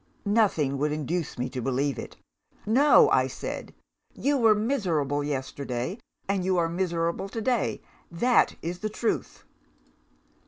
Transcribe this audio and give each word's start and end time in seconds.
"Nothing 0.25 0.79
would 0.79 0.91
induce 0.91 1.37
me 1.37 1.47
to 1.49 1.61
believe 1.61 1.99
it. 1.99 2.17
'No,' 2.65 3.07
I 3.11 3.27
said. 3.27 3.71
'You 4.15 4.35
were 4.35 4.55
miserable 4.55 5.23
yesterday, 5.23 5.99
and 6.27 6.43
you 6.43 6.57
are 6.57 6.67
miserable 6.67 7.29
to 7.29 7.39
day. 7.39 7.83
That 8.09 8.55
is 8.63 8.79
the 8.79 8.89
truth! 8.89 9.43